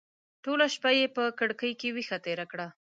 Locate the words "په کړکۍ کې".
1.15-1.89